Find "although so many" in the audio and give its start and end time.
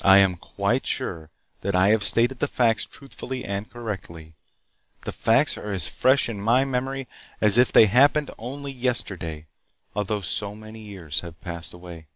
9.94-10.80